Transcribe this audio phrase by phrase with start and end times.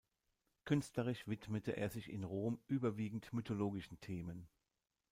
[0.65, 4.47] Künstlerisch widmete er sich in Rom überwiegend mythologischen Themen.